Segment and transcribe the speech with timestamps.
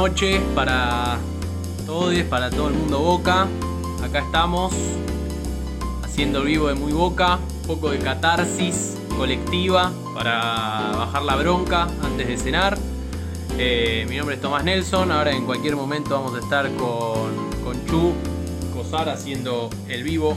[0.00, 1.18] noches para
[1.84, 3.46] todos, para todo el mundo Boca.
[4.02, 4.72] Acá estamos
[6.02, 12.28] haciendo vivo de Muy Boca, un poco de catarsis colectiva para bajar la bronca antes
[12.28, 12.78] de cenar.
[13.58, 17.84] Eh, mi nombre es Tomás Nelson, ahora en cualquier momento vamos a estar con, con
[17.84, 18.14] Chu
[18.72, 20.34] Cosar haciendo el vivo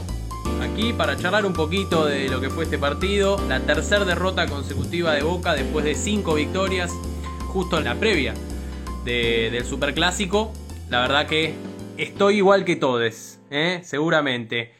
[0.60, 5.14] aquí para charlar un poquito de lo que fue este partido, la tercera derrota consecutiva
[5.14, 6.92] de Boca después de cinco victorias,
[7.50, 8.34] justo en la previa
[9.04, 10.52] del Superclásico.
[10.88, 11.54] La verdad que
[11.98, 13.80] estoy igual que todos, ¿eh?
[13.82, 14.72] seguramente.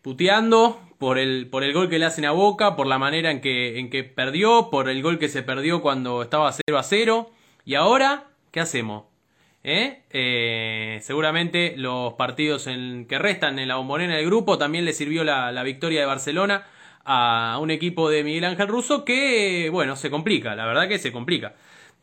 [0.00, 3.40] Puteando por el, por el gol que le hacen a Boca, por la manera en
[3.40, 7.30] que, en que perdió, por el gol que se perdió cuando estaba 0 a 0.
[7.64, 9.06] Y ahora, ¿qué hacemos?
[9.64, 10.02] ¿Eh?
[10.10, 15.24] Eh, seguramente los partidos en, que restan en la bombonera del grupo también le sirvió
[15.24, 16.66] la, la, victoria de Barcelona
[17.04, 21.12] a un equipo de Miguel Ángel Russo que, bueno, se complica, la verdad que se
[21.12, 21.54] complica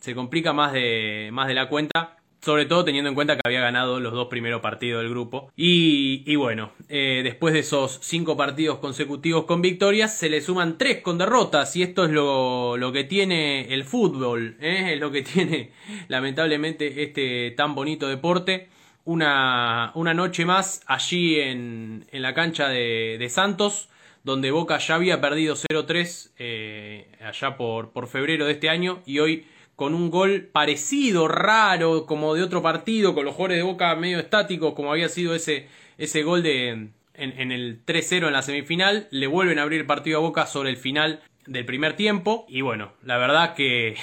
[0.02, 2.18] se complica más de, más de la cuenta.
[2.42, 5.52] Sobre todo teniendo en cuenta que había ganado los dos primeros partidos del grupo.
[5.56, 11.02] Y, bueno, eh, después de esos cinco partidos consecutivos con victorias, se le suman tres
[11.02, 11.76] con derrotas.
[11.76, 14.58] Y esto es lo, lo que tiene el fútbol.
[14.60, 14.94] ¿eh?
[14.94, 15.70] Es lo que tiene
[16.08, 18.70] lamentablemente este tan bonito deporte.
[19.06, 23.90] Una, una noche más allí en, en la cancha de, de, Santos,
[24.24, 29.04] donde Boca ya había perdido 0-3 eh, allá por, por febrero de este año.
[29.06, 33.64] Y hoy con un gol parecido, raro, como de otro partido, con los jugadores de
[33.64, 38.42] Boca medio estáticos, como había sido ese, ese gol de, en, el 3-0 en la
[38.42, 39.08] semifinal.
[39.12, 42.46] Le vuelven a abrir el partido a Boca sobre el final del primer tiempo.
[42.48, 43.96] Y bueno, la verdad que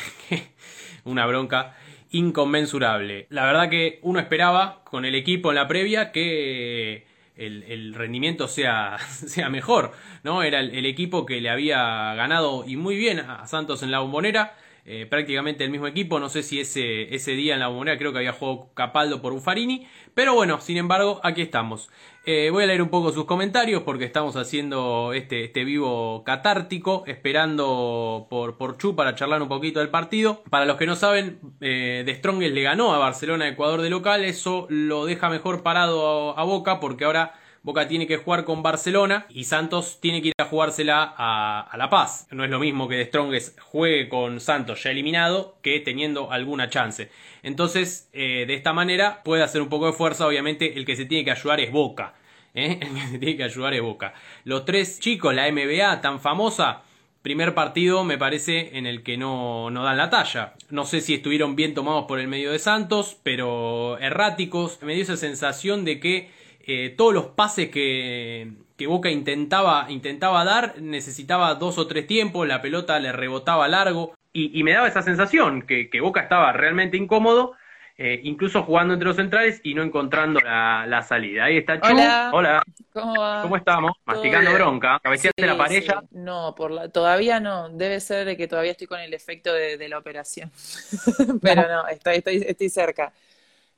[1.04, 1.76] una bronca
[2.10, 3.26] inconmensurable.
[3.30, 8.98] La verdad que uno esperaba con el equipo en la previa que el, rendimiento sea,
[9.08, 10.42] sea mejor, ¿no?
[10.42, 14.00] Era el, el, equipo que le había ganado y muy bien a Santos en la
[14.00, 14.56] bombonera.
[14.90, 16.18] Eh, prácticamente el mismo equipo.
[16.18, 19.34] No sé si ese, ese día en la bombonera creo que había jugado Capaldo por
[19.34, 19.86] Buffarini.
[20.14, 21.90] Pero bueno, sin embargo, aquí estamos.
[22.24, 27.04] Eh, voy a leer un poco sus comentarios porque estamos haciendo este, este vivo catártico,
[27.06, 30.42] esperando por, por Chu para charlar un poquito del partido.
[30.48, 34.24] Para los que no saben, eh, The Strongest le ganó a Barcelona Ecuador de local.
[34.24, 39.26] Eso lo deja mejor parado a Boca porque ahora Boca tiene que jugar con Barcelona
[39.28, 42.26] y Santos tiene que ir a jugársela a, La Paz.
[42.30, 46.70] No es lo mismo que De Strongest juegue con Santos ya eliminado que teniendo alguna
[46.70, 47.10] chance.
[47.42, 50.26] Entonces, eh, de esta manera puede hacer un poco de fuerza.
[50.26, 52.14] Obviamente, el que se tiene que ayudar es Boca.
[52.54, 52.78] ¿eh?
[52.82, 54.14] El que se tiene que ayudar es Boca.
[54.44, 56.82] Los tres chicos, la MBA tan famosa,
[57.22, 60.54] primer partido me parece en el que no, no, dan la talla.
[60.70, 64.78] No sé si estuvieron bien tomados por el medio de Santos, pero erráticos.
[64.82, 66.30] Me dio esa sensación de que
[66.70, 72.46] eh, todos los pases que, que Boca intentaba, intentaba dar necesitaba dos o tres tiempos,
[72.46, 77.54] la pelota le rebotaba largo y, me daba esa sensación que, Boca estaba realmente incómodo,
[77.96, 81.44] eh, incluso jugando entre los centrales y no encontrando la, salida.
[81.44, 81.90] Ahí está Chu.
[81.90, 82.30] Hola.
[82.34, 82.62] Hola.
[82.92, 83.92] ¿Cómo estamos?
[84.04, 85.00] Masticando bronca.
[85.02, 86.04] Cabeceaste la pareja.
[86.10, 86.90] No, por la...
[86.90, 87.70] todavía no.
[87.70, 90.52] Debe ser de que todavía estoy con el efecto de, la operación.
[91.42, 93.10] Pero no, estoy, estoy, estoy cerca.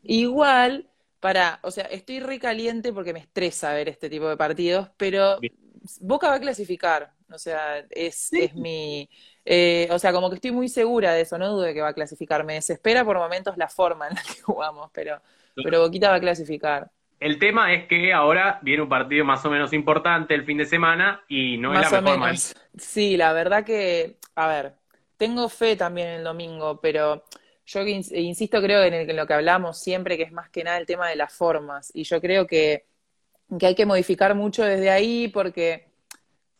[0.02, 0.89] Igual,
[1.20, 5.38] para, o sea, estoy recaliente porque me estresa ver este tipo de partidos, pero
[6.00, 9.08] Boca va a clasificar, o sea, es, es mi,
[9.44, 11.88] eh, o sea, como que estoy muy segura de eso, no dudo de que va
[11.88, 15.20] a clasificar, me desespera por momentos la forma en la que jugamos, pero,
[15.62, 16.90] pero Boquita va a clasificar.
[17.20, 20.64] El tema es que ahora viene un partido más o menos importante el fin de
[20.64, 22.38] semana y no es la mejor manera.
[22.78, 24.72] Sí, la verdad que, a ver,
[25.18, 27.24] tengo fe también el domingo, pero
[27.72, 31.08] yo insisto, creo en, lo que hablamos siempre, que es más que nada el tema
[31.08, 31.90] de las formas.
[31.94, 32.86] Y yo creo que,
[33.62, 35.88] hay que modificar mucho desde ahí porque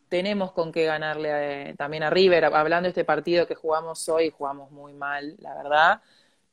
[0.09, 2.45] tenemos con qué ganarle eh, también a River.
[2.45, 6.01] Hablando de este partido que jugamos hoy, jugamos muy mal, la verdad.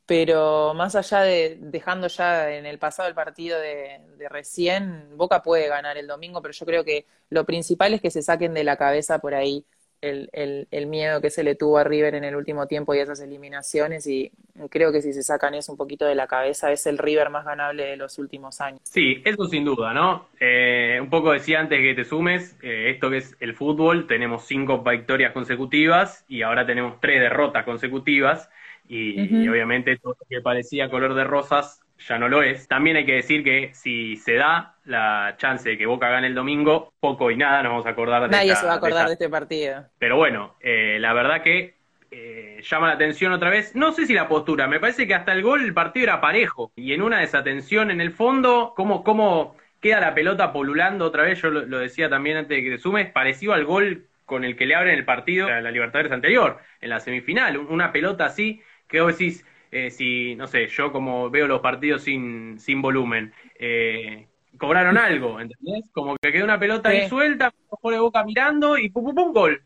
[0.05, 5.41] Pero más allá de dejando ya en el pasado el partido de, de recién, Boca
[5.41, 8.63] puede ganar el domingo, pero yo creo que lo principal es que se saquen de
[8.65, 9.65] la cabeza por ahí
[10.01, 12.99] el, el, el, miedo que se le tuvo a River en el último tiempo y
[12.99, 14.31] esas eliminaciones y
[14.69, 17.45] creo que si se sacan eso un poquito de la cabeza es el River más
[17.45, 18.81] ganable de los últimos años.
[18.83, 20.27] Sí, eso sin duda, ¿no?
[20.39, 24.45] Eh, un poco decía antes que te sumes, eh, esto que es el fútbol, tenemos
[24.45, 28.49] cinco victorias consecutivas y ahora tenemos tres derrotas consecutivas
[28.87, 32.67] y, y obviamente todo lo que parecía color de rosas ya no lo es.
[32.67, 36.35] También hay que decir que si se da la chance de que Boca gane el
[36.35, 39.13] domingo, poco y nada nos vamos a acordar de Nadie se va a acordar de,
[39.13, 39.85] este partido.
[39.99, 41.75] Pero bueno, eh, la verdad que
[42.11, 43.75] eh, llama la atención otra vez.
[43.75, 46.71] No sé si la postura, me parece que hasta el gol el partido era parejo.
[46.75, 51.39] Y en una desatención en el fondo, cómo, cómo queda la pelota polulando otra vez,
[51.39, 54.65] yo lo, decía también antes de que te sumes, parecido al gol con el que
[54.65, 57.57] le abren el partido a la Libertadores anterior, en la semifinal.
[57.57, 62.03] Una pelota así que vos decís, eh, si, no sé, yo como veo los partidos
[62.03, 64.28] sin, sin volumen, eh,
[64.59, 65.89] cobraron algo, ¿entendés?
[65.91, 69.33] Como que quedó una pelota ahí suelta, mejor de boca mirando y pum, pum, pum,
[69.33, 69.63] gol.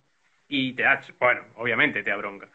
[0.47, 2.47] Y te da, bueno, obviamente te da bronca.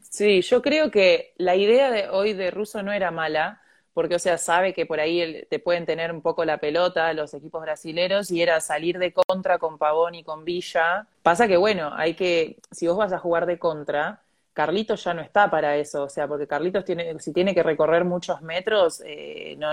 [0.00, 3.60] Sí, yo creo que la idea de hoy de Russo no era mala,
[3.94, 7.34] porque, o sea, sabe que por ahí te pueden tener un poco la pelota los
[7.34, 11.06] equipos brasileros y era salir de contra con Pavón y con Villa.
[11.22, 14.21] Pasa que, bueno, hay que, si vos vas a jugar de contra,
[14.52, 18.04] Carlitos ya no está para eso, o sea, porque Carlitos tiene, si tiene que recorrer
[18.04, 19.72] muchos metros, eh, no,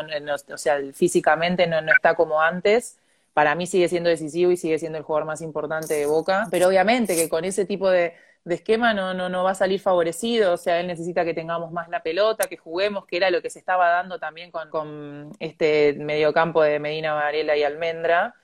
[0.53, 2.97] o sea, físicamente no, no está como antes.
[3.33, 6.67] Para mí sigue siendo decisivo y sigue siendo el jugador más importante de Boca, pero
[6.67, 10.53] obviamente que con ese tipo de, de esquema no, no, no va a salir favorecido,
[10.53, 13.49] o sea, él necesita que tengamos más la pelota, que juguemos, que era lo que
[13.49, 18.35] se estaba dando también con, con este mediocampo de Medina, Varela y Almendra.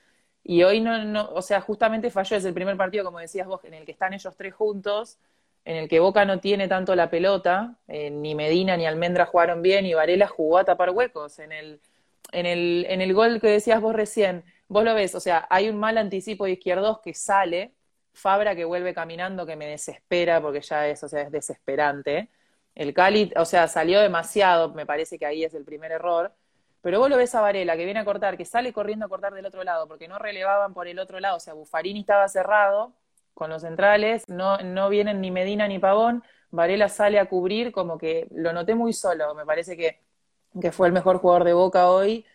[0.44, 3.64] Y hoy no, no, o sea, justamente falló, es el primer partido, como decías vos,
[3.66, 5.18] en el que están ellos tres juntos,
[5.66, 9.64] en el que Boca no tiene tanto la pelota, eh, ni Medina ni Almendra jugaron
[9.64, 11.40] bien y Varela jugó a tapar huecos.
[11.40, 11.82] En el,
[12.32, 15.70] en el, en el gol que decías vos recién, vos lo ves, o sea, hay
[15.70, 17.74] un mal anticipo de izquierdos que sale,
[18.14, 22.30] Fabra que vuelve caminando que me desespera porque ya es, o sea, es desesperante.
[22.74, 26.34] El Cali, o sea, salió demasiado, me parece que ahí es el primer error.
[26.82, 29.34] Pero vos lo ves a Varela que viene a cortar, que sale corriendo a cortar
[29.34, 31.38] del otro lado, porque no relevaban por el otro lado.
[31.38, 32.94] O sea, Bufarini estaba cerrado
[33.36, 36.24] con los centrales, no, no vienen ni Medina ni Pavón.
[36.50, 39.36] Varela sale a cubrir, como que lo noté muy solo.
[39.36, 40.02] Me parece que,
[40.60, 42.26] que fue el mejor jugador de Boca hoy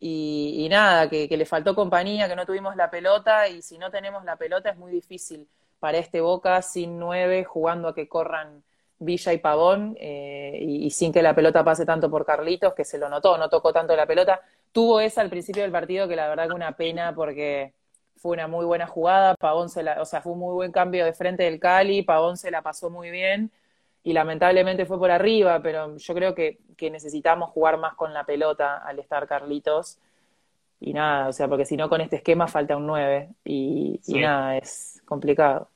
[0.00, 4.24] y, nada, que, le faltó compañía, que no tuvimos la pelota y si no tenemos
[4.24, 5.48] la pelota es muy difícil
[5.80, 8.62] para este Boca sin nueve, jugando a que corran
[8.98, 12.98] Villa y Pavón eh, y, sin que la pelota pase tanto por Carlitos, que se
[12.98, 14.40] lo notó, no tocó tanto la pelota.
[14.72, 17.72] Tuvo esa al principio del partido que la verdad que una pena porque
[18.24, 21.04] fue una muy buena jugada, Pavón se la, o sea, fue un muy buen cambio
[21.04, 23.52] de frente del Cali, Pavón se la pasó muy bien
[24.02, 26.58] y lamentablemente fue por arriba, pero yo creo que,
[26.90, 29.98] necesitamos jugar más con la pelota al estar Carlitos.
[30.80, 34.56] Y nada, o sea, porque si no con este esquema falta un 9 y, nada,
[34.56, 35.68] es complicado.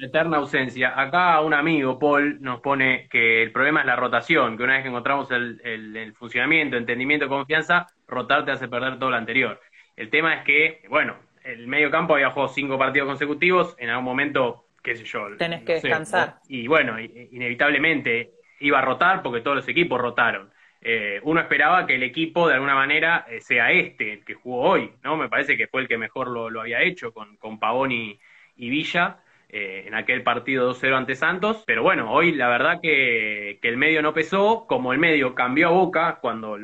[0.00, 0.98] Eterna ausencia.
[0.98, 4.82] Acá un amigo, Paul, nos pone que el problema es la rotación, que una vez
[4.82, 9.60] que encontramos el, el funcionamiento, entendimiento, confianza, rotar te hace perder todo lo anterior.
[9.94, 14.04] El tema es que, bueno, el medio campo había jugado cinco partidos consecutivos, en algún
[14.04, 15.36] momento qué sé yo.
[15.36, 16.36] Tenés que descansar.
[16.48, 20.50] Y bueno, inevitablemente iba a rotar porque todos los equipos rotaron.
[20.80, 24.62] Eh, uno esperaba que el equipo de alguna manera eh, sea este, el que jugó
[24.62, 25.16] hoy, ¿no?
[25.16, 28.18] Me parece que fue el que mejor lo, había hecho con, con Pavón y,
[28.56, 29.18] Villa.
[29.48, 33.76] Eh, en aquel partido 2-0 ante Santos, pero bueno, hoy la verdad que, que, el
[33.76, 36.58] medio no pesó, como el medio cambió a boca cuando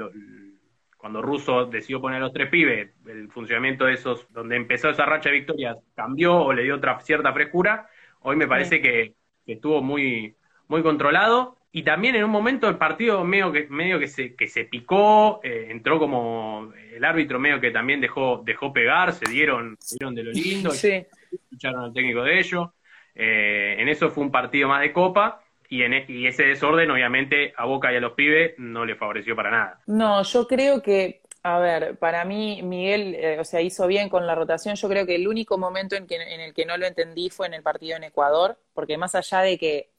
[1.02, 5.04] cuando Russo decidió poner a los tres pibes, el funcionamiento de esos, donde empezó esa
[5.04, 7.88] racha de victorias, cambió o le dio otra cierta frescura,
[8.20, 9.14] Hoy me parece que,
[9.44, 10.36] estuvo muy,
[10.68, 11.56] muy controlado.
[11.72, 15.40] Y también en un momento el partido medio que, medio que se, que se picó,
[15.42, 20.22] eh, entró como el árbitro medio que también dejó, dejó pegar, se dieron, dieron de
[20.22, 21.04] lo lindo, sí.
[21.32, 22.68] escucharon al técnico de ellos.
[23.12, 25.41] Eh, en eso fue un partido más de copa
[25.72, 28.94] y, en, e, y ese desorden obviamente a Boca y a los pibes no le
[28.94, 29.80] favoreció para nada.
[29.86, 34.26] No, yo creo que a ver, para mí Miguel, eh, o sea, hizo bien con
[34.26, 34.76] la rotación.
[34.76, 37.46] Yo creo que el único momento en, que, en el que no lo entendí fue
[37.46, 39.90] en el partido en Ecuador, porque más allá de que,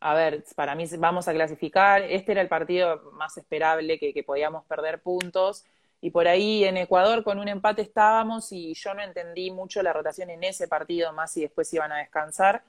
[0.00, 4.22] a ver, para mí vamos a clasificar, este era el partido más esperable que, que
[4.24, 5.64] podíamos perder puntos.
[6.02, 9.94] Y por ahí en Ecuador con un empate estábamos y yo no entendí mucho la
[9.94, 12.62] rotación en ese partido, más si después iban a descansar.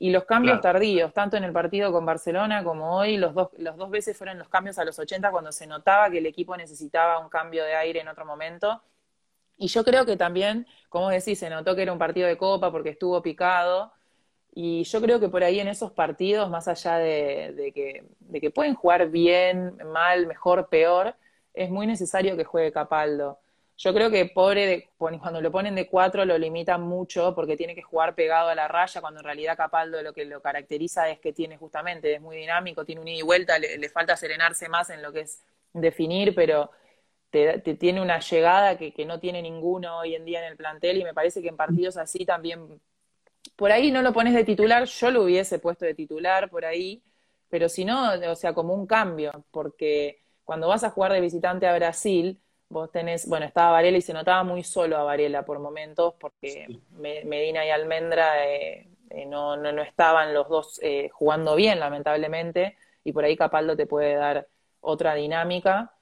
[0.00, 3.76] Y los cambios tardíos, tanto en el partido con Barcelona como hoy, los dos, los
[3.76, 7.18] dos veces fueron los cambios a los 80 cuando se notaba que el equipo necesitaba
[7.18, 8.80] un cambio de aire en otro momento.
[9.56, 12.70] Y yo creo que también, como decís, se notó que era un partido de copa
[12.70, 13.92] porque estuvo picado.
[14.54, 18.50] Y yo creo que por ahí en esos partidos, más allá de, que, de que
[18.50, 21.16] pueden jugar bien, mal, mejor, peor,
[21.54, 23.40] es muy necesario que juegue Capaldo.
[23.80, 27.82] Yo creo que pobre, cuando lo ponen de cuatro lo limitan mucho porque tiene que
[27.82, 31.32] jugar pegado a la raya, cuando en realidad Capaldo lo que lo caracteriza es que
[31.32, 35.00] tiene justamente, es muy dinámico, tiene un ida y vuelta, le, falta serenarse más en
[35.00, 36.72] lo que es definir, pero
[37.30, 40.96] te, tiene una llegada que, que, no tiene ninguno hoy en día en el plantel
[40.98, 42.80] y me parece que en partidos así también,
[43.54, 47.00] por ahí no lo pones de titular, yo lo hubiese puesto de titular por ahí,
[47.48, 51.68] pero si no, o sea, como un cambio, porque cuando vas a jugar de visitante
[51.68, 55.58] a Brasil, Vos tenés, bueno, estaba Varela y se notaba muy solo a Varela por
[55.58, 61.56] momentos porque Medina y Almendra eh, eh, no, no, no, estaban los dos eh, jugando
[61.56, 64.46] bien, lamentablemente, y por ahí Capaldo te puede dar
[64.80, 65.94] otra dinámica.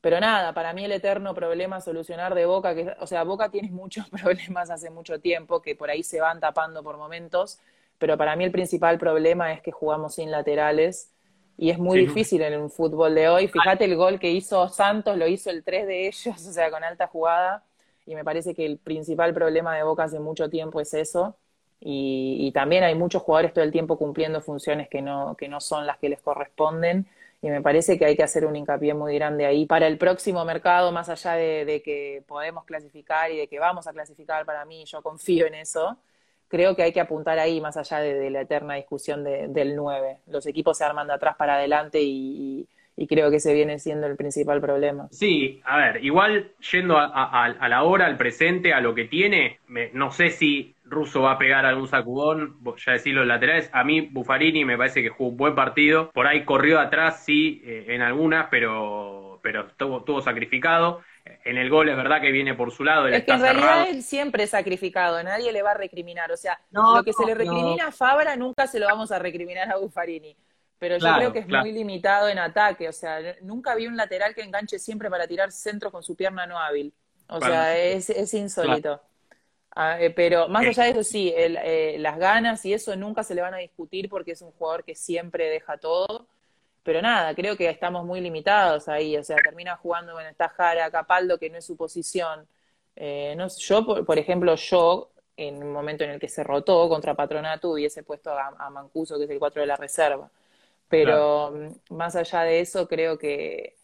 [0.00, 3.50] Pero nada, para mí el eterno problema a solucionar de Boca, que, o sea, Boca
[3.50, 7.58] tiene muchos problemas hace mucho tiempo que por ahí se van tapando por momentos,
[7.98, 11.13] pero para mí el principal problema es que jugamos sin laterales
[11.56, 13.48] Y es muy difícil en un fútbol de hoy.
[13.48, 16.82] Fíjate el gol que hizo Santos, lo hizo el 3 de ellos, o sea, con
[16.82, 17.62] alta jugada.
[18.06, 21.36] Y me parece que el principal problema de Boca hace mucho tiempo es eso.
[21.80, 25.60] Y, y también hay muchos jugadores todo el tiempo cumpliendo funciones que no, que no
[25.60, 27.06] son las que les corresponden
[27.44, 30.42] y me parece que hay que hacer un hincapié muy grande ahí para el próximo
[30.46, 34.86] mercado, más allá de, que podemos clasificar y de que vamos a clasificar para mí,
[34.86, 35.98] yo confío en eso,
[36.54, 40.18] creo que hay que apuntar ahí, más allá de, la eterna discusión del 9.
[40.28, 42.68] Los equipos se arman de atrás para adelante y,
[43.08, 45.08] creo que ese viene siendo el principal problema.
[45.10, 49.58] Sí, a ver, igual yendo a, la hora, al presente, a lo que tiene,
[49.94, 52.56] no sé si Russo va a pegar algún sacudón,
[52.86, 53.68] ya decir los laterales.
[53.72, 56.12] A mí Buffarini me parece que jugó un buen partido.
[56.12, 61.00] Por ahí corrió atrás, sí, eh, en algunas, pero, pero estuvo, sacrificado.
[61.44, 63.08] En el gol es verdad que viene por su lado.
[63.08, 66.30] es que en realidad él siempre es sacrificado, nadie le va a recriminar.
[66.30, 69.70] O sea, lo que se le recrimina a Fabra nunca se lo vamos a recriminar
[69.70, 70.36] a Buffarini.
[70.78, 72.88] Pero yo creo que es muy limitado en ataque.
[72.88, 76.46] O sea, nunca vi un lateral que enganche siempre para tirar centro con su pierna
[76.46, 76.92] no hábil.
[77.28, 79.00] O sea, es, es insólito.
[79.76, 83.34] Ah, eh, pero más allá de eso, sí, eh, las ganas y eso nunca se
[83.34, 86.28] le van a discutir porque es un jugador que siempre deja todo.
[86.84, 89.16] Pero nada, creo que estamos muy limitados ahí.
[89.16, 92.46] O sea, termina jugando en esta Jara, Capaldo, que no es su posición.
[92.96, 97.14] Eh, no, yo, por, ejemplo, yo, en un momento en el que se rotó contra
[97.14, 100.30] Patronato, hubiese puesto a, Mancuso, que es el 4 de la reserva.
[100.88, 103.76] Pero mm, más allá de eso, creo que,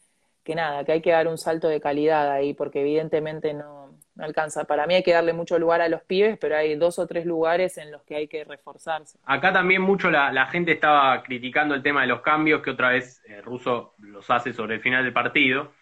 [0.45, 4.27] que nada, que hay que dar un salto de calidad ahí, porque evidentemente no, no
[4.27, 4.65] alcanza.
[4.65, 7.27] Para mí hay que darle mucho lugar a los pibes, pero hay dos o tres
[7.27, 9.19] lugares en los que hay que reforzarse.
[9.25, 13.23] Acá también mucho la, gente estaba criticando el tema de los cambios, que otra vez
[13.27, 15.73] eh, Russo los hace sobre el final del partido.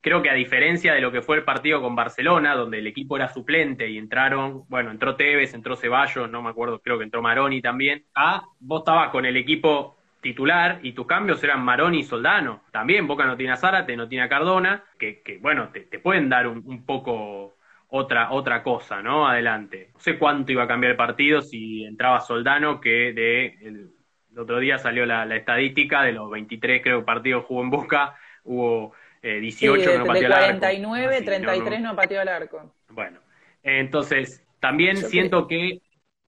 [0.00, 3.16] Creo que a diferencia de lo que fue el partido con Barcelona, donde el equipo
[3.16, 7.22] era suplente y entraron, bueno, entró Tevez, entró Ceballos, no me acuerdo, creo que entró
[7.22, 8.04] Maroni también.
[8.14, 12.62] Ah, vos estabas con el equipo titular y tus cambios eran Maroni y Soldano.
[12.72, 16.48] También Boca no tiene a Zárate, no tiene a Cardona, que, bueno, te, pueden dar
[16.48, 17.51] un poco
[17.94, 19.28] otra, otra cosa, ¿no?
[19.28, 19.90] Adelante.
[19.92, 23.90] No sé cuánto iba a cambiar el partido si entraba Soldano, que de el,
[24.34, 29.82] otro día salió la, estadística de los 23, creo, partidos jugó en Boca, hubo 18
[29.82, 30.58] eh, que no pateó al arco.
[30.58, 32.74] 49, 33 no, pateó al arco.
[32.88, 33.20] Bueno,
[33.62, 35.82] entonces también siento que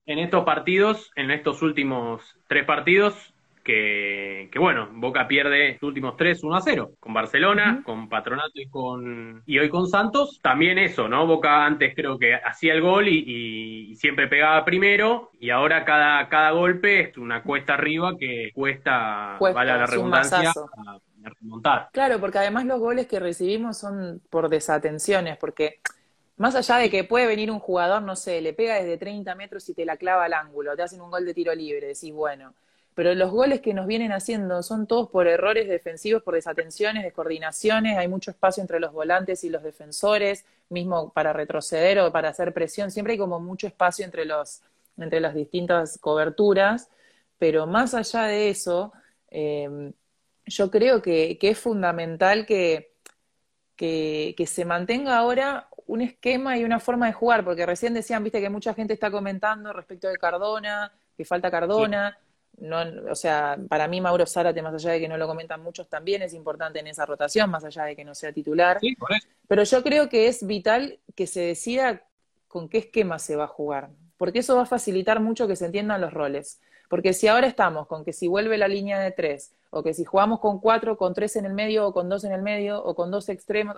[0.05, 3.34] en estos partidos, en estos últimos tres partidos,
[3.65, 8.69] que, bueno, Boca pierde sus últimos tres 1 a 0 con Barcelona, con Patronato y
[8.69, 10.39] con y hoy con Santos.
[10.43, 11.27] También eso, ¿no?
[11.27, 16.51] Boca antes creo que hacía el gol y, siempre pegaba primero y ahora cada, cada
[16.51, 20.53] golpe es una cuesta arriba que cuesta, vale la redundancia,
[21.23, 21.89] remontar.
[21.93, 25.81] Claro, porque además los goles que recibimos son por desatenciones, porque
[26.37, 29.69] más allá de que puede venir un jugador, no sé, le pega desde 30 metros
[29.69, 32.55] y te la clava al ángulo, te hacen un gol de tiro libre, decís, bueno,
[32.95, 37.99] pero los goles que nos vienen haciendo son todos por errores defensivos, por desatenciones, descoordinaciones,
[37.99, 42.55] hay mucho espacio entre los volantes y los defensores, mismo para retroceder o para hacer
[42.55, 44.63] presión, siempre hay como mucho espacio entre, los,
[44.97, 46.89] entre las distintas coberturas,
[47.39, 48.93] pero más allá de eso,
[49.29, 49.93] eh,
[50.47, 52.93] yo creo que, es fundamental que,
[53.75, 58.23] que, que se mantenga ahora un esquema y una forma de jugar, porque recién decían,
[58.23, 62.17] viste, que mucha gente está comentando respecto de Cardona, que falta Cardona
[62.59, 65.89] no, o sea, para mí Mauro Zárate, más allá de que no lo comentan muchos,
[65.89, 68.79] también es importante en esa rotación, más allá de que no sea titular.
[69.49, 72.03] Pero yo creo que es vital que se decida
[72.49, 75.67] con qué esquema se va a jugar, porque eso va a facilitar mucho que se
[75.67, 76.61] entiendan los roles.
[76.89, 80.05] Porque si ahora estamos con que si vuelve la línea de tres, o que si
[80.05, 82.95] jugamos con cuatro, con tres en el medio, o con dos en el medio, o
[82.95, 83.77] con dos extremos,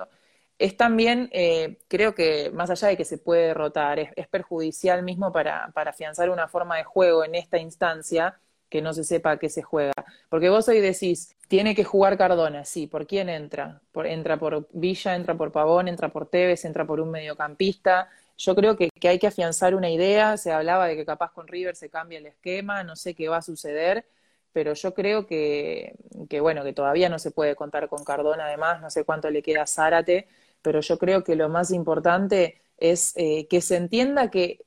[0.58, 5.02] es también, eh, creo que más allá de que se puede rotar, es, es perjudicial
[5.02, 9.38] mismo para, para afianzar una forma de juego en esta instancia que no se sepa
[9.38, 9.92] qué se juega.
[10.28, 13.80] Porque vos hoy decís, tiene que jugar Cardona, sí, ¿por quién entra?
[13.92, 18.08] Por, entra por Villa, entra por Pavón, entra por Tevez, entra por un mediocampista.
[18.36, 21.76] Yo creo que, hay que afianzar una idea, se hablaba de que capaz con River
[21.76, 24.06] se cambia el esquema, no sé qué va a suceder,
[24.52, 25.94] pero yo creo que,
[26.28, 29.42] que bueno, que todavía no se puede contar con Cardona además, no sé cuánto le
[29.42, 30.28] queda a Zárate,
[30.62, 34.65] pero yo creo que lo más importante es eh, que se entienda que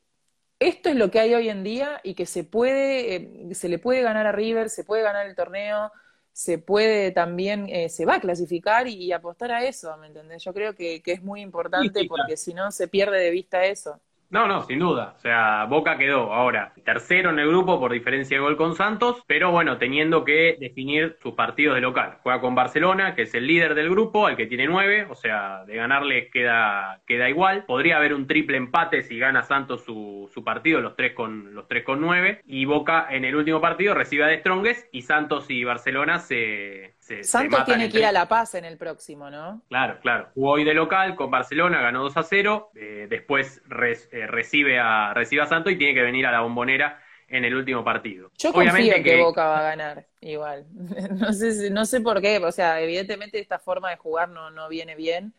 [0.59, 3.79] esto es lo que hay hoy en día y que se puede, eh, se le
[3.79, 5.91] puede ganar a River, se puede ganar el torneo,
[6.33, 10.43] se puede también, eh, se va a clasificar y, apostar a eso, ¿me entendés?
[10.43, 13.99] Yo creo que, es muy importante porque si no se pierde de vista eso.
[14.31, 15.13] No, no, sin duda.
[15.15, 19.23] O sea, Boca quedó ahora tercero en el grupo por diferencia de gol con Santos,
[19.25, 22.19] pero bueno, teniendo que definir sus partidos de local.
[22.21, 25.65] Juega con Barcelona, que es el líder del grupo, al que tiene nueve, o sea,
[25.65, 27.65] de ganarle queda, queda igual.
[27.65, 31.67] Podría haber un triple empate si gana Santos su, su partido, los tres con los
[31.67, 32.41] tres con nueve.
[32.45, 36.93] Y Boca en el último partido recibe a De Strongest y Santos y Barcelona se,
[37.23, 39.61] Santos tiene que ir a La Paz en el próximo, ¿no?
[39.69, 40.29] Claro, claro.
[40.33, 42.71] Jugó hoy de local con Barcelona, ganó 2 a 0.
[42.75, 47.01] Eh, después eh, recibe, a, recibe a Santos y tiene que venir a la bombonera
[47.27, 48.31] en el último partido.
[48.37, 50.65] Yo confío en que, Boca va a ganar, igual.
[51.19, 54.67] no, sé, no sé por qué, o sea, evidentemente esta forma de jugar no, no
[54.67, 55.33] viene bien.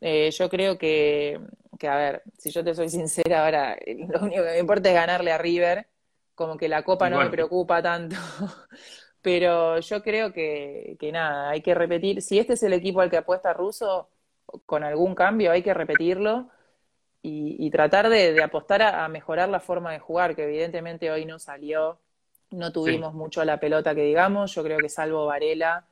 [0.00, 1.40] Eh, yo creo que,
[1.78, 4.94] que, a ver, si yo te soy sincera ahora, lo único que me importa es
[4.94, 5.86] ganarle a River,
[6.34, 8.16] como que la copa no me preocupa tanto.
[9.24, 12.20] Pero yo creo que, que nada, hay que repetir.
[12.20, 14.10] Si este es el equipo al que apuesta Russo,
[14.66, 16.50] con algún cambio hay que repetirlo
[17.22, 21.98] y, tratar de, apostar a, mejorar la forma de jugar, que evidentemente hoy no salió,
[22.50, 25.86] no tuvimos mucho la pelota que digamos, yo creo que salvo Varela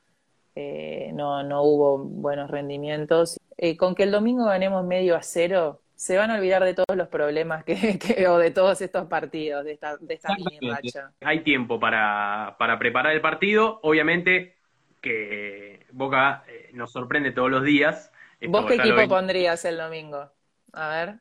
[0.53, 3.39] eh, no, no hubo buenos rendimientos.
[3.57, 6.97] Eh, con que el domingo ganemos medio a cero, se van a olvidar de todos
[6.97, 11.11] los problemas que, o de todos estos partidos, de esta, de esta mini racha.
[11.21, 14.55] Hay tiempo para, para preparar el partido, obviamente
[15.01, 18.11] que Boca eh, nos sorprende todos los días.
[18.47, 20.31] ¿Vos qué equipo pondrías el domingo?
[20.71, 21.15] A ver.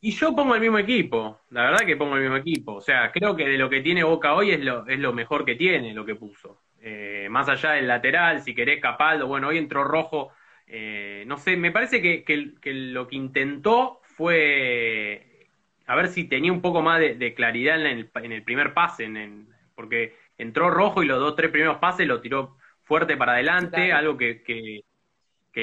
[0.00, 2.74] Y yo pongo el mismo equipo, la verdad que pongo el mismo equipo.
[2.74, 5.44] O sea, creo que de lo que tiene Boca hoy es lo, es lo mejor
[5.44, 6.62] que tiene, lo que puso.
[6.80, 10.30] Eh, más allá del lateral, si querés Capaldo, bueno, hoy entró Rojo,
[10.66, 15.46] eh, no sé, me parece que, que, lo que intentó fue
[15.86, 19.04] a ver si tenía un poco más de, claridad en el, en el, primer pase,
[19.04, 23.92] en, porque entró rojo y los dos, tres primeros pases lo tiró fuerte para adelante,
[23.92, 24.84] algo que, que,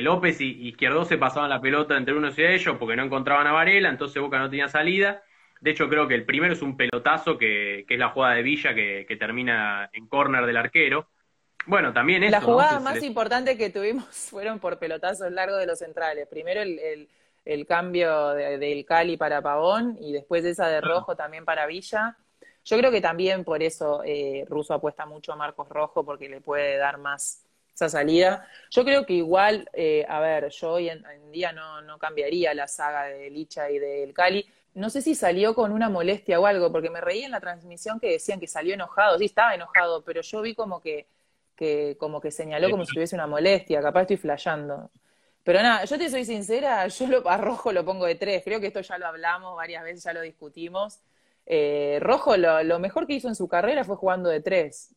[0.01, 3.53] López y Izquierdo se pasaban la pelota entre unos y ellos porque no encontraban a
[3.53, 5.23] Varela, entonces Boca no tenía salida.
[5.61, 8.43] De hecho, creo que el primero es un pelotazo, que, que es la jugada de
[8.43, 11.07] Villa que, que termina en córner del arquero.
[11.65, 12.31] Bueno, también es.
[12.31, 16.27] La jugada más importante que tuvimos fueron por pelotazos largos de los centrales.
[16.27, 17.07] Primero el el
[17.67, 22.17] cambio del Cali para Pavón y después esa de Rojo también para Villa.
[22.65, 26.41] Yo creo que también por eso eh, Russo apuesta mucho a Marcos Rojo porque le
[26.41, 28.47] puede dar más esa salida.
[28.71, 32.67] Yo creo que igual, eh, a ver, yo hoy en, día no, no, cambiaría la
[32.67, 34.45] saga de Licha y del Cali.
[34.73, 37.99] No sé si salió con una molestia o algo, porque me reí en la transmisión
[37.99, 39.17] que decían que salió enojado.
[39.19, 41.05] Sí, estaba enojado, pero yo vi como que,
[41.55, 43.81] que como que señaló como si tuviese una molestia.
[43.81, 44.89] Capaz estoy flayando.
[45.45, 48.41] Pero nada, yo te soy sincera, yo lo, a Rojo lo pongo de tres.
[48.43, 51.01] Creo que esto ya lo hablamos varias veces, ya lo discutimos.
[51.45, 54.95] Eh, Rojo lo, mejor que hizo en su carrera fue jugando de tres.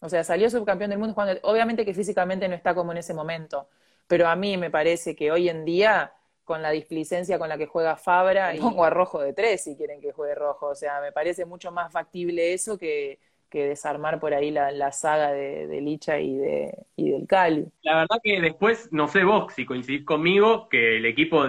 [0.00, 1.38] O sea, salió subcampeón del mundo jugando.
[1.44, 3.68] Obviamente que físicamente no está como en ese momento.
[4.08, 6.12] Pero a mí me parece que hoy en día,
[6.42, 10.00] con la displicencia con la que juega Fabra, pongo a Rojo de tres si quieren
[10.00, 10.66] que juegue Rojo.
[10.66, 15.32] O sea, me parece mucho más factible eso que, que desarmar por ahí la, saga
[15.32, 17.66] de, Licha y, de, y del Cali.
[17.82, 21.44] La verdad que después, no sé vos si coincidís conmigo, que el equipo...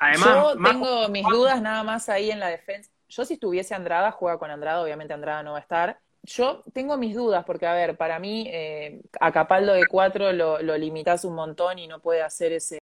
[0.00, 2.90] Además, Yo tengo mis dudas nada más ahí en la defensa.
[3.08, 5.98] Yo si estuviese Andrada, juega con Andrada, obviamente Andrada no va a estar.
[6.22, 10.62] Yo tengo mis dudas porque, a ver, para mí eh, a Capaldo de cuatro lo,
[10.62, 12.78] lo limitas un montón y no puede hacer ese,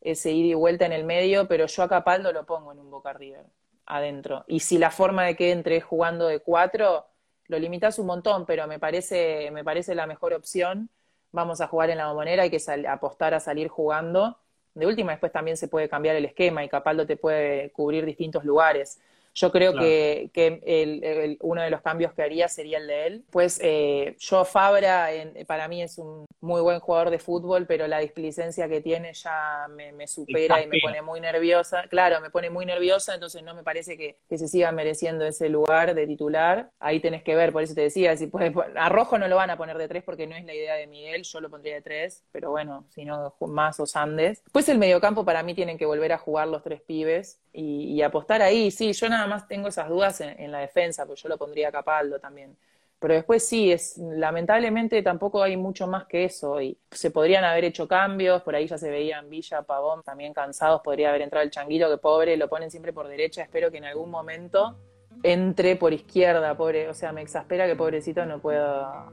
[0.00, 2.90] ese ida y vuelta en el medio, pero yo a Capaldo lo pongo en un
[2.90, 3.46] Boca River
[3.86, 4.44] adentro.
[4.46, 7.06] Y si la forma de que entre jugando de cuatro,
[7.48, 10.90] lo limitas un montón, pero me parece, me parece la mejor opción.
[11.32, 14.38] Vamos a jugar en la bombonera, hay que apostar a salir jugando.
[14.74, 18.44] De última, después también se puede cambiar el esquema y Capaldo te puede cubrir distintos
[18.44, 19.00] lugares.
[19.38, 23.24] Yo creo que, que uno de los cambios que haría sería el de él.
[23.30, 25.08] Pues eh, yo Fabra,
[25.46, 29.68] para mí es un muy buen jugador de fútbol, pero la displicencia que tiene ya
[29.70, 31.84] me, supera y me pone muy nerviosa.
[31.88, 35.94] Claro, me pone muy nerviosa, entonces no me parece que, se siga mereciendo ese lugar
[35.94, 36.70] de titular.
[36.80, 39.50] Ahí tenés que ver, por eso te decía, si puede, a Rojo no lo van
[39.50, 41.82] a poner de tres porque no es la idea de Miguel, yo lo pondría de
[41.82, 44.42] tres, pero bueno, si no, más o Sandes.
[44.52, 48.42] Pues el mediocampo para mí tienen que volver a jugar los tres pibes y, apostar
[48.42, 48.70] ahí.
[48.70, 51.72] Sí, yo nada más tengo esas dudas en, la defensa, pues yo lo pondría a
[51.72, 52.56] Capaldo también.
[52.98, 56.60] Pero después sí, es lamentablemente tampoco hay mucho más que eso.
[56.60, 60.80] Y se podrían haber hecho cambios, por ahí ya se veían Villa, Pavón, también cansados,
[60.82, 63.42] podría haber entrado el Changuito, que pobre, lo ponen siempre por derecha.
[63.42, 64.76] Espero que en algún momento
[65.22, 66.88] entre por izquierda, pobre.
[66.88, 69.06] O sea, me exaspera que pobrecito no pueda.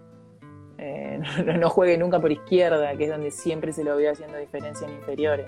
[0.78, 1.19] Eh,
[1.60, 4.93] no, juegue nunca por izquierda, que es donde siempre se lo veo haciendo diferencia en
[4.93, 5.47] inferiores.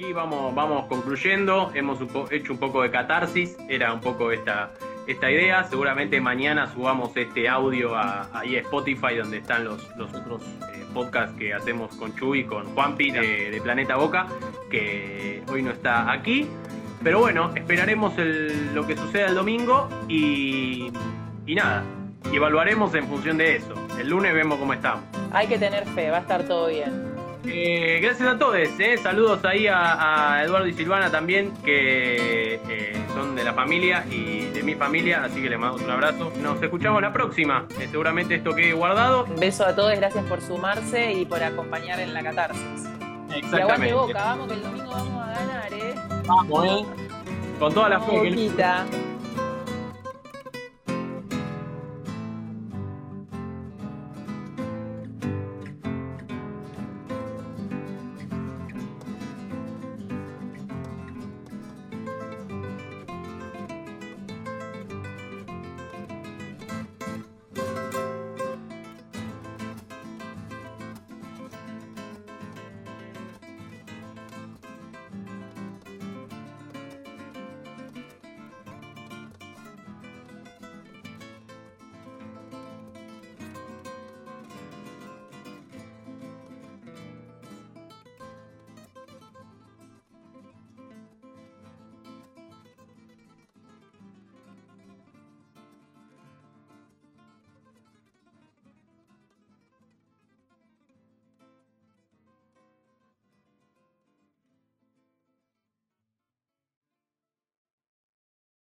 [0.00, 1.98] Aquí vamos, vamos concluyendo, hemos
[2.30, 4.70] hecho un poco de catarsis, era un poco esta,
[5.06, 5.64] esta idea.
[5.64, 10.42] Seguramente mañana subamos este audio a, a Spotify, donde están los, los otros
[10.74, 14.26] eh, podcasts que hacemos con Chuy y con Juanpi de, de Planeta Boca,
[14.70, 16.48] que hoy no está aquí.
[17.04, 20.90] Pero bueno, esperaremos el- lo que suceda el domingo y,
[21.46, 21.84] y nada,
[22.32, 23.74] y evaluaremos en función de eso.
[23.98, 25.04] El lunes vemos cómo estamos.
[25.32, 27.09] Hay que tener fe, va a estar todo bien.
[27.46, 28.98] Eh, gracias a todos, eh.
[29.02, 34.50] saludos ahí a, a Eduardo y Silvana también, que eh, son de la familia y
[34.50, 36.32] de mi familia, así que les mando un abrazo.
[36.42, 39.24] Nos escuchamos la próxima, seguramente esto quede guardado.
[39.24, 42.88] Un beso a todos, gracias por sumarse y por acompañar en la catarsis.
[43.34, 45.94] Y aguante boca, vamos que el domingo vamos a ganar, ¿eh?
[46.26, 46.84] Vamos, eh.
[47.58, 48.50] Con toda la fe.